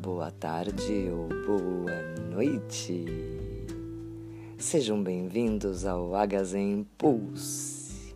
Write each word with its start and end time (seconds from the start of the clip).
boa 0.00 0.30
tarde 0.30 1.08
ou 1.10 1.28
boa 1.46 2.02
noite. 2.30 3.04
Sejam 4.58 5.02
bem-vindos 5.02 5.84
ao 5.84 6.14
Agazen 6.14 6.86
Pulse. 6.96 8.14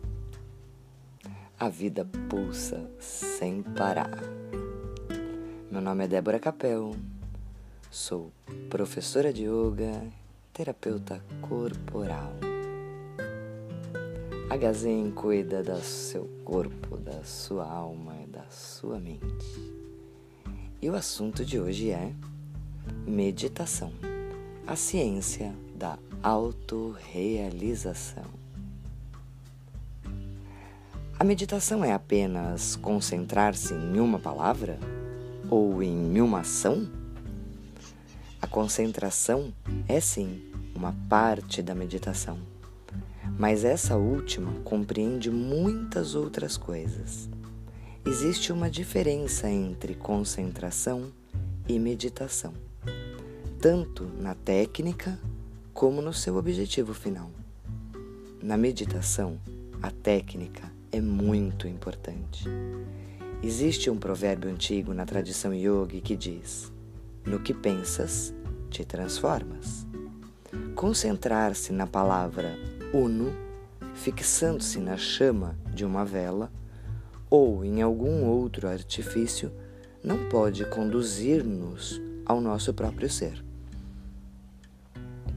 A 1.59 1.69
vida 1.69 2.07
pulsa 2.29 2.89
sem 2.99 3.61
parar. 3.61 4.19
Meu 5.69 5.81
nome 5.81 6.05
é 6.05 6.07
Débora 6.07 6.39
Capel, 6.39 6.95
sou 7.91 8.31
professora 8.69 9.31
de 9.31 9.43
yoga, 9.43 10.03
terapeuta 10.53 11.23
corporal. 11.41 12.33
Agazen 14.49 15.11
cuida 15.11 15.61
do 15.61 15.79
seu 15.81 16.27
corpo, 16.43 16.97
da 16.97 17.23
sua 17.23 17.69
alma 17.69 18.15
e 18.23 18.25
da 18.25 18.49
sua 18.49 18.99
mente. 18.99 19.88
E 20.81 20.89
o 20.89 20.95
assunto 20.95 21.43
de 21.43 21.59
hoje 21.59 21.91
é 21.91 22.13
meditação, 23.05 23.91
a 24.65 24.77
ciência 24.77 25.53
da 25.75 25.99
autorrealização. 26.23 28.23
A 31.19 31.25
meditação 31.25 31.83
é 31.83 31.91
apenas 31.91 32.77
concentrar-se 32.77 33.73
em 33.73 33.99
uma 33.99 34.19
palavra 34.19 34.79
ou 35.49 35.83
em 35.83 36.21
uma 36.21 36.39
ação? 36.39 36.89
A 38.41 38.47
concentração 38.47 39.53
é 39.85 39.99
sim 39.99 40.41
uma 40.73 40.95
parte 41.09 41.61
da 41.61 41.75
meditação, 41.75 42.39
mas 43.37 43.65
essa 43.65 43.97
última 43.97 44.53
compreende 44.61 45.29
muitas 45.29 46.15
outras 46.15 46.55
coisas 46.55 47.27
existe 48.05 48.51
uma 48.51 48.69
diferença 48.69 49.49
entre 49.49 49.93
concentração 49.93 51.11
e 51.67 51.77
meditação, 51.77 52.53
tanto 53.61 54.05
na 54.17 54.33
técnica 54.33 55.19
como 55.73 56.01
no 56.01 56.13
seu 56.13 56.37
objetivo 56.37 56.93
final. 56.93 57.29
Na 58.41 58.57
meditação, 58.57 59.39
a 59.81 59.91
técnica 59.91 60.71
é 60.91 60.99
muito 61.01 61.67
importante. 61.67 62.45
Existe 63.41 63.89
um 63.89 63.97
provérbio 63.97 64.49
antigo 64.49 64.93
na 64.93 65.05
tradição 65.05 65.53
yogi 65.53 66.01
que 66.01 66.15
diz: 66.15 66.71
No 67.25 67.39
que 67.39 67.53
pensas, 67.53 68.33
te 68.69 68.83
transformas. 68.83 69.85
Concentrar-se 70.75 71.71
na 71.71 71.85
palavra 71.85 72.57
uno, 72.93 73.33
fixando-se 73.93 74.79
na 74.79 74.97
chama 74.97 75.55
de 75.73 75.85
uma 75.85 76.03
vela, 76.03 76.51
ou 77.29 77.63
em 77.63 77.81
algum 77.81 78.25
outro 78.25 78.67
artifício 78.67 79.51
não 80.03 80.29
pode 80.29 80.65
conduzir-nos 80.65 82.01
ao 82.25 82.41
nosso 82.41 82.73
próprio 82.73 83.09
ser. 83.09 83.43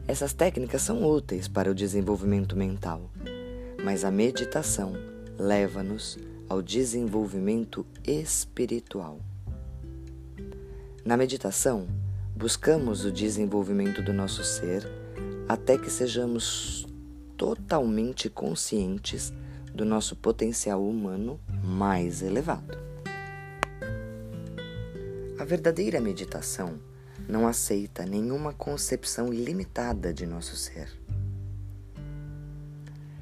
Essas 0.07 0.33
técnicas 0.33 0.83
são 0.83 1.05
úteis 1.05 1.49
para 1.49 1.71
o 1.71 1.75
desenvolvimento 1.75 2.57
mental, 2.57 3.11
mas 3.85 4.05
a 4.05 4.11
meditação 4.11 4.93
leva-nos 5.39 6.19
ao 6.49 6.61
desenvolvimento 6.61 7.87
espiritual. 8.05 9.21
Na 11.05 11.17
meditação, 11.17 11.87
buscamos 12.37 13.05
o 13.05 13.11
desenvolvimento 13.11 14.03
do 14.03 14.13
nosso 14.13 14.45
ser 14.45 14.89
até 15.49 15.77
que 15.77 15.91
sejamos 15.91 16.87
totalmente 17.37 18.29
conscientes 18.29 19.33
do 19.75 19.85
nosso 19.85 20.17
potencial 20.17 20.87
humano 20.87 21.41
mais 21.63 22.23
elevado. 22.23 22.79
A 25.39 25.45
verdadeira 25.45 26.01
meditação 26.01 26.79
não 27.29 27.47
aceita 27.47 28.05
nenhuma 28.05 28.53
concepção 28.53 29.29
limitada 29.33 30.13
de 30.13 30.27
nosso 30.27 30.57
ser. 30.57 30.89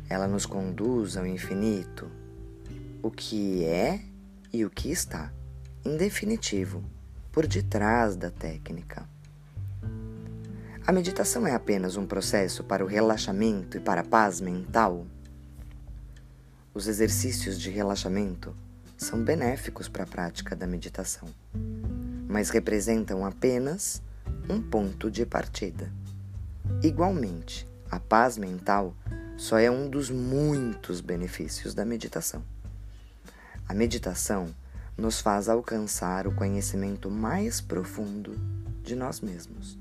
Ela 0.08 0.26
nos 0.26 0.44
conduz 0.44 1.16
ao 1.16 1.24
infinito, 1.24 2.10
o 3.02 3.10
que 3.10 3.64
é 3.64 4.00
e 4.52 4.64
o 4.64 4.70
que 4.70 4.90
está, 4.90 5.32
em 5.84 5.96
definitivo, 5.96 6.82
por 7.30 7.46
detrás 7.46 8.16
da 8.16 8.30
técnica. 8.30 9.08
A 10.86 10.92
meditação 10.92 11.46
é 11.46 11.54
apenas 11.54 11.96
um 11.96 12.04
processo 12.04 12.64
para 12.64 12.84
o 12.84 12.88
relaxamento 12.88 13.76
e 13.76 13.80
para 13.80 14.00
a 14.00 14.04
paz 14.04 14.40
mental 14.40 15.06
os 16.72 16.86
exercícios 16.86 17.60
de 17.60 17.68
relaxamento 17.68 18.54
são 18.96 19.22
benéficos 19.22 19.88
para 19.88 20.04
a 20.04 20.06
prática 20.06 20.54
da 20.54 20.66
meditação, 20.66 21.28
mas 22.28 22.50
representam 22.50 23.24
apenas 23.24 24.00
um 24.48 24.62
ponto 24.62 25.10
de 25.10 25.26
partida. 25.26 25.92
Igualmente, 26.82 27.66
a 27.90 27.98
paz 27.98 28.38
mental 28.38 28.94
só 29.36 29.58
é 29.58 29.70
um 29.70 29.90
dos 29.90 30.10
muitos 30.10 31.00
benefícios 31.00 31.74
da 31.74 31.84
meditação. 31.84 32.44
A 33.68 33.74
meditação 33.74 34.54
nos 34.96 35.20
faz 35.20 35.48
alcançar 35.48 36.28
o 36.28 36.34
conhecimento 36.34 37.10
mais 37.10 37.60
profundo 37.60 38.38
de 38.82 38.94
nós 38.94 39.20
mesmos, 39.20 39.76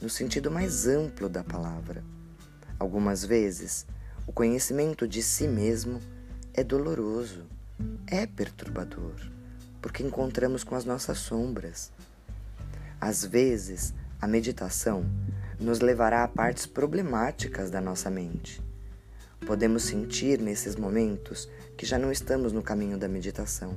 no 0.00 0.08
sentido 0.08 0.50
mais 0.50 0.86
amplo 0.86 1.28
da 1.28 1.44
palavra. 1.44 2.02
Algumas 2.78 3.24
vezes, 3.24 3.86
o 4.26 4.32
conhecimento 4.32 5.06
de 5.06 5.22
si 5.22 5.46
mesmo 5.46 6.00
é 6.56 6.62
doloroso, 6.62 7.44
é 8.06 8.26
perturbador, 8.26 9.16
porque 9.82 10.04
encontramos 10.04 10.62
com 10.62 10.76
as 10.76 10.84
nossas 10.84 11.18
sombras. 11.18 11.90
Às 13.00 13.24
vezes, 13.24 13.92
a 14.20 14.28
meditação 14.28 15.04
nos 15.58 15.80
levará 15.80 16.22
a 16.22 16.28
partes 16.28 16.64
problemáticas 16.64 17.72
da 17.72 17.80
nossa 17.80 18.08
mente. 18.08 18.62
Podemos 19.44 19.82
sentir 19.82 20.40
nesses 20.40 20.76
momentos 20.76 21.50
que 21.76 21.84
já 21.84 21.98
não 21.98 22.12
estamos 22.12 22.52
no 22.52 22.62
caminho 22.62 22.96
da 22.96 23.08
meditação. 23.08 23.76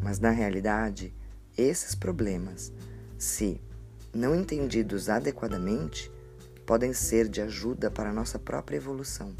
Mas 0.00 0.20
na 0.20 0.30
realidade, 0.30 1.12
esses 1.58 1.92
problemas, 1.92 2.72
se 3.18 3.60
não 4.14 4.32
entendidos 4.32 5.08
adequadamente, 5.08 6.08
podem 6.64 6.92
ser 6.92 7.28
de 7.28 7.40
ajuda 7.40 7.90
para 7.90 8.10
a 8.10 8.12
nossa 8.12 8.38
própria 8.38 8.76
evolução 8.76 9.34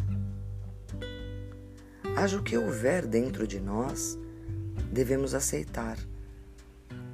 haja 2.16 2.38
o 2.38 2.42
que 2.42 2.56
houver 2.56 3.06
dentro 3.06 3.46
de 3.46 3.60
nós, 3.60 4.18
devemos 4.92 5.34
aceitar. 5.34 5.98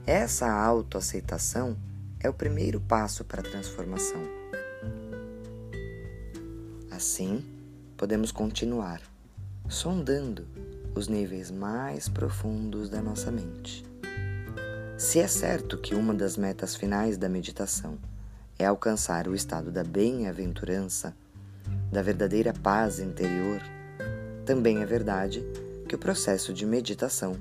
Essa 0.06 0.50
autoaceitação 0.50 1.76
é 2.18 2.28
o 2.28 2.34
primeiro 2.34 2.80
passo 2.80 3.24
para 3.24 3.40
a 3.40 3.44
transformação. 3.44 4.22
Assim, 6.90 7.44
podemos 7.96 8.30
continuar 8.30 9.00
sondando 9.68 10.46
os 10.94 11.06
níveis 11.06 11.50
mais 11.50 12.08
profundos 12.08 12.90
da 12.90 13.00
nossa 13.00 13.30
mente. 13.30 13.86
Se 14.98 15.20
é 15.20 15.28
certo 15.28 15.78
que 15.78 15.94
uma 15.94 16.12
das 16.12 16.36
metas 16.36 16.74
finais 16.74 17.16
da 17.16 17.28
meditação 17.28 17.96
é 18.58 18.66
alcançar 18.66 19.28
o 19.28 19.34
estado 19.34 19.70
da 19.70 19.82
bem-aventurança, 19.82 21.16
da 21.90 22.02
verdadeira 22.02 22.52
paz 22.52 22.98
interior, 22.98 23.62
também 24.44 24.80
é 24.80 24.86
verdade 24.86 25.44
que 25.88 25.94
o 25.94 25.98
processo 25.98 26.52
de 26.52 26.64
meditação 26.64 27.36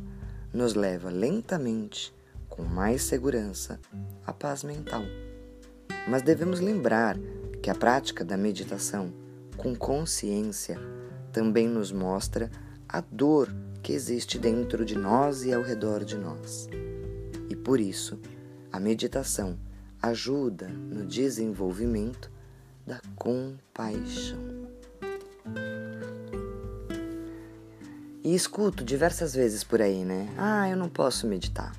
nos 0.53 0.73
leva 0.73 1.09
lentamente, 1.09 2.13
com 2.47 2.63
mais 2.63 3.03
segurança, 3.03 3.79
à 4.25 4.33
paz 4.33 4.63
mental. 4.63 5.03
Mas 6.07 6.21
devemos 6.21 6.59
lembrar 6.59 7.17
que 7.61 7.69
a 7.69 7.75
prática 7.75 8.25
da 8.25 8.35
meditação 8.35 9.13
com 9.55 9.75
consciência 9.75 10.79
também 11.31 11.67
nos 11.67 11.91
mostra 11.91 12.49
a 12.87 13.01
dor 13.01 13.53
que 13.83 13.93
existe 13.93 14.39
dentro 14.39 14.83
de 14.83 14.97
nós 14.97 15.43
e 15.43 15.53
ao 15.53 15.61
redor 15.61 16.03
de 16.03 16.17
nós. 16.17 16.67
E 17.49 17.55
por 17.55 17.79
isso, 17.79 18.19
a 18.71 18.79
meditação 18.79 19.57
ajuda 20.01 20.67
no 20.67 21.05
desenvolvimento 21.05 22.31
da 22.85 22.99
compaixão. 23.15 24.48
E 28.29 28.35
escuto 28.35 28.83
diversas 28.83 29.33
vezes 29.33 29.63
por 29.63 29.81
aí, 29.81 30.05
né? 30.05 30.29
Ah, 30.37 30.69
eu 30.69 30.77
não 30.77 30.87
posso 30.87 31.25
meditar. 31.25 31.75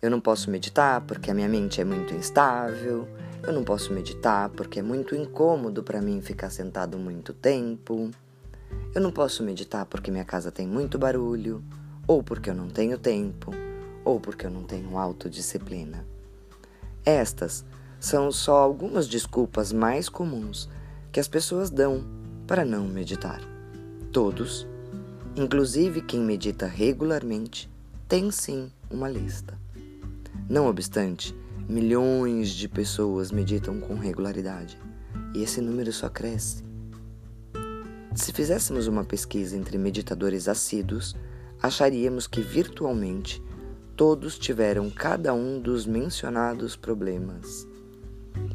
Eu 0.00 0.08
não 0.12 0.20
posso 0.20 0.48
meditar 0.48 1.00
porque 1.00 1.28
a 1.28 1.34
minha 1.34 1.48
mente 1.48 1.80
é 1.80 1.84
muito 1.84 2.14
instável. 2.14 3.08
Eu 3.42 3.52
não 3.52 3.64
posso 3.64 3.92
meditar 3.92 4.48
porque 4.50 4.78
é 4.78 4.82
muito 4.82 5.16
incômodo 5.16 5.82
para 5.82 6.00
mim 6.00 6.22
ficar 6.22 6.50
sentado 6.50 6.96
muito 6.98 7.32
tempo. 7.32 8.12
Eu 8.94 9.00
não 9.00 9.10
posso 9.10 9.42
meditar 9.42 9.86
porque 9.86 10.12
minha 10.12 10.24
casa 10.24 10.52
tem 10.52 10.68
muito 10.68 11.00
barulho, 11.00 11.64
ou 12.06 12.22
porque 12.22 12.48
eu 12.48 12.54
não 12.54 12.68
tenho 12.68 12.96
tempo, 12.96 13.50
ou 14.04 14.20
porque 14.20 14.46
eu 14.46 14.50
não 14.50 14.62
tenho 14.62 14.96
autodisciplina. 14.96 16.06
Estas 17.04 17.64
são 17.98 18.30
só 18.30 18.58
algumas 18.58 19.08
desculpas 19.08 19.72
mais 19.72 20.08
comuns 20.08 20.68
que 21.10 21.18
as 21.18 21.26
pessoas 21.26 21.70
dão 21.70 22.04
para 22.46 22.64
não 22.64 22.86
meditar. 22.86 23.40
Todos 24.12 24.64
Inclusive, 25.38 26.02
quem 26.02 26.18
medita 26.18 26.66
regularmente 26.66 27.70
tem 28.08 28.28
sim 28.28 28.72
uma 28.90 29.08
lista. 29.08 29.56
Não 30.50 30.66
obstante, 30.66 31.32
milhões 31.68 32.50
de 32.50 32.68
pessoas 32.68 33.30
meditam 33.30 33.78
com 33.78 33.94
regularidade 33.94 34.76
e 35.36 35.44
esse 35.44 35.60
número 35.60 35.92
só 35.92 36.08
cresce. 36.08 36.64
Se 38.16 38.32
fizéssemos 38.32 38.88
uma 38.88 39.04
pesquisa 39.04 39.56
entre 39.56 39.78
meditadores 39.78 40.48
assíduos, 40.48 41.14
acharíamos 41.62 42.26
que 42.26 42.40
virtualmente 42.40 43.40
todos 43.94 44.36
tiveram 44.36 44.90
cada 44.90 45.32
um 45.32 45.60
dos 45.60 45.86
mencionados 45.86 46.74
problemas 46.74 47.64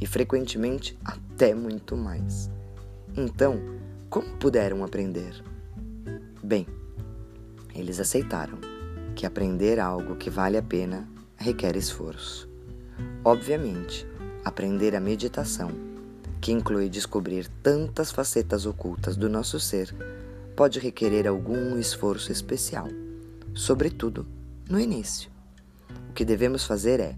e 0.01 0.05
frequentemente 0.05 0.99
até 1.05 1.55
muito 1.55 1.95
mais. 1.95 2.51
Então, 3.15 3.57
como 4.09 4.35
puderam 4.35 4.83
aprender? 4.83 5.52
Bem, 6.53 6.67
eles 7.73 7.99
aceitaram 7.99 8.59
que 9.15 9.25
aprender 9.25 9.79
algo 9.79 10.15
que 10.15 10.29
vale 10.29 10.55
a 10.55 10.61
pena 10.61 11.09
requer 11.35 11.75
esforço. 11.75 12.47
Obviamente, 13.25 14.05
aprender 14.45 14.95
a 14.95 14.99
meditação, 14.99 15.71
que 16.39 16.51
inclui 16.51 16.89
descobrir 16.89 17.47
tantas 17.63 18.11
facetas 18.11 18.67
ocultas 18.67 19.17
do 19.17 19.27
nosso 19.27 19.59
ser, 19.59 19.95
pode 20.55 20.77
requerer 20.77 21.27
algum 21.27 21.79
esforço 21.79 22.31
especial, 22.31 22.87
sobretudo 23.55 24.23
no 24.69 24.79
início. 24.79 25.31
O 26.11 26.13
que 26.13 26.23
devemos 26.23 26.65
fazer 26.65 26.99
é 26.99 27.15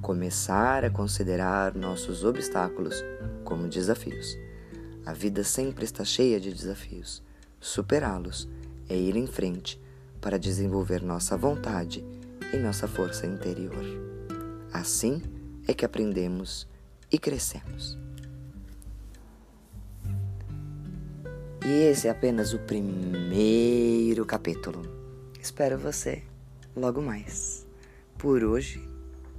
começar 0.00 0.84
a 0.84 0.90
considerar 0.90 1.74
nossos 1.74 2.24
obstáculos 2.24 2.94
como 3.42 3.66
desafios. 3.66 4.38
A 5.04 5.12
vida 5.12 5.42
sempre 5.42 5.84
está 5.84 6.04
cheia 6.04 6.38
de 6.38 6.52
desafios. 6.54 7.24
Superá-los 7.60 8.48
é 8.88 8.96
ir 8.96 9.16
em 9.16 9.26
frente 9.26 9.80
para 10.20 10.38
desenvolver 10.38 11.02
nossa 11.02 11.36
vontade 11.36 12.04
e 12.52 12.56
nossa 12.56 12.88
força 12.88 13.26
interior. 13.26 13.84
Assim 14.72 15.22
é 15.66 15.74
que 15.74 15.84
aprendemos 15.84 16.66
e 17.10 17.18
crescemos. 17.18 17.98
E 21.64 21.70
esse 21.90 22.08
é 22.08 22.10
apenas 22.10 22.54
o 22.54 22.58
primeiro 22.60 24.24
capítulo. 24.24 24.82
Espero 25.40 25.78
você 25.78 26.22
logo 26.74 27.02
mais. 27.02 27.66
Por 28.16 28.42
hoje, 28.42 28.82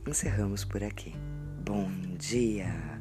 encerramos 0.08 0.64
por 0.64 0.84
aqui. 0.84 1.16
Bom 1.66 1.90
dia! 2.18 2.99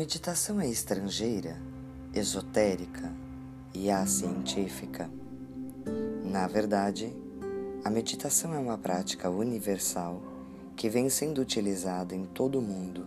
Meditação 0.00 0.58
é 0.58 0.66
estrangeira, 0.66 1.60
esotérica 2.14 3.12
e 3.74 3.90
científica. 4.06 5.10
Na 6.24 6.46
verdade, 6.46 7.14
a 7.84 7.90
meditação 7.90 8.54
é 8.54 8.58
uma 8.58 8.78
prática 8.78 9.28
universal 9.28 10.22
que 10.74 10.88
vem 10.88 11.10
sendo 11.10 11.42
utilizada 11.42 12.14
em 12.14 12.24
todo 12.24 12.60
o 12.60 12.62
mundo 12.62 13.06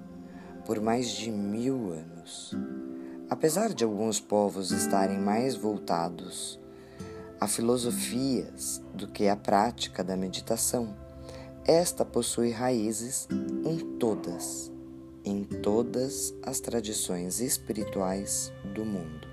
por 0.67 0.79
mais 0.79 1.09
de 1.09 1.31
mil 1.31 1.93
anos. 1.93 2.53
Apesar 3.27 3.73
de 3.73 3.83
alguns 3.83 4.19
povos 4.19 4.69
estarem 4.69 5.17
mais 5.17 5.55
voltados 5.55 6.59
a 7.39 7.47
filosofias 7.47 8.83
do 8.93 9.07
que 9.07 9.27
a 9.27 9.35
prática 9.35 10.03
da 10.03 10.15
meditação, 10.15 10.95
esta 11.65 12.05
possui 12.05 12.51
raízes 12.51 13.27
em 13.65 13.79
todas, 13.97 14.71
em 15.25 15.43
todas 15.43 16.33
as 16.43 16.59
tradições 16.59 17.39
espirituais 17.39 18.51
do 18.73 18.83
mundo. 18.83 19.27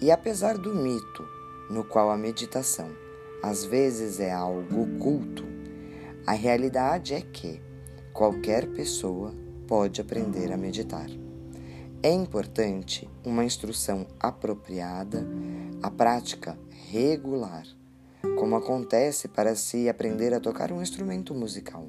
E 0.00 0.10
apesar 0.10 0.58
do 0.58 0.74
mito 0.74 1.26
no 1.70 1.84
qual 1.84 2.10
a 2.10 2.16
meditação 2.16 2.90
às 3.42 3.64
vezes 3.64 4.20
é 4.20 4.32
algo 4.32 4.82
oculto, 4.82 5.44
a 6.26 6.32
realidade 6.32 7.12
é 7.12 7.20
que 7.20 7.60
qualquer 8.12 8.66
pessoa 8.68 9.34
pode 9.66 10.00
aprender 10.00 10.50
a 10.50 10.56
meditar. 10.56 11.08
É 12.02 12.10
importante 12.10 13.08
uma 13.24 13.44
instrução 13.44 14.06
apropriada, 14.18 15.26
a 15.82 15.90
prática 15.90 16.58
regular, 16.90 17.66
como 18.38 18.56
acontece 18.56 19.28
para 19.28 19.54
se 19.54 19.88
aprender 19.88 20.32
a 20.32 20.40
tocar 20.40 20.72
um 20.72 20.80
instrumento 20.80 21.34
musical. 21.34 21.88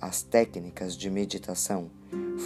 As 0.00 0.22
técnicas 0.22 0.96
de 0.96 1.10
meditação 1.10 1.90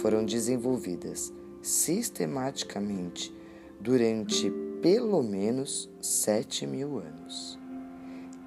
foram 0.01 0.25
desenvolvidas 0.25 1.31
sistematicamente 1.61 3.31
durante 3.79 4.51
pelo 4.81 5.21
menos 5.21 5.87
sete 6.01 6.65
mil 6.65 6.97
anos. 6.97 7.59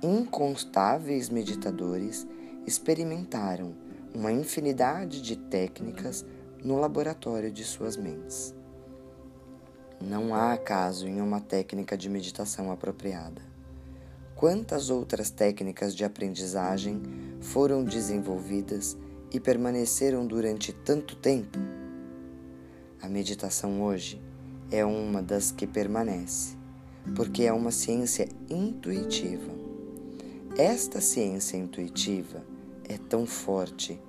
Incontáveis 0.03 1.29
meditadores 1.29 2.27
experimentaram 2.67 3.77
uma 4.13 4.33
infinidade 4.33 5.23
de 5.23 5.37
técnicas 5.37 6.27
no 6.65 6.81
laboratório 6.81 7.51
de 7.51 7.63
suas 7.63 7.97
mentes. 7.97 8.53
Não 10.01 10.35
há 10.35 10.53
acaso 10.53 11.07
em 11.07 11.21
uma 11.21 11.41
técnica 11.41 11.97
de 11.97 12.11
meditação 12.11 12.73
apropriada. 12.73 13.41
Quantas 14.35 14.91
outras 14.91 15.31
técnicas 15.31 15.95
de 15.95 16.05
aprendizagem 16.05 17.01
foram 17.47 17.85
desenvolvidas 17.85 18.97
e 19.33 19.39
permaneceram 19.39 20.27
durante 20.27 20.73
tanto 20.73 21.15
tempo? 21.17 21.59
A 23.01 23.09
meditação 23.09 23.83
hoje 23.83 24.21
é 24.71 24.85
uma 24.85 25.23
das 25.23 25.53
que 25.53 25.67
permanece, 25.67 26.57
porque 27.15 27.45
é 27.45 27.53
uma 27.53 27.71
ciência 27.71 28.29
intuitiva. 28.51 29.53
Esta 30.59 31.01
ciência 31.01 31.57
intuitiva 31.57 32.45
é 32.89 32.99
tão 32.99 33.25
forte 33.27 34.01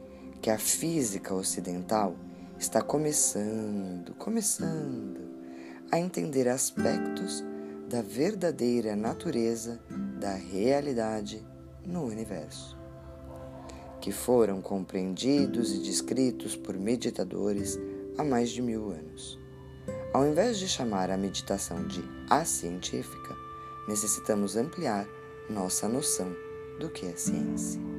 que 0.41 0.49
a 0.49 0.57
física 0.57 1.33
ocidental 1.33 2.15
está 2.57 2.81
começando, 2.81 4.15
começando 4.15 5.19
a 5.91 5.99
entender 5.99 6.47
aspectos 6.47 7.43
da 7.87 8.01
verdadeira 8.01 8.95
natureza 8.95 9.79
da 10.19 10.33
realidade 10.33 11.45
no 11.85 12.03
universo, 12.03 12.76
que 14.01 14.11
foram 14.11 14.61
compreendidos 14.61 15.73
e 15.73 15.79
descritos 15.79 16.55
por 16.55 16.77
meditadores 16.77 17.79
há 18.17 18.23
mais 18.23 18.49
de 18.49 18.61
mil 18.61 18.91
anos. 18.91 19.39
Ao 20.13 20.25
invés 20.25 20.57
de 20.57 20.67
chamar 20.67 21.09
a 21.09 21.17
meditação 21.17 21.85
de 21.87 22.03
a 22.29 22.43
científica, 22.45 23.35
necessitamos 23.87 24.55
ampliar 24.55 25.07
nossa 25.49 25.87
noção 25.87 26.33
do 26.79 26.89
que 26.89 27.05
é 27.05 27.15
ciência. 27.15 27.96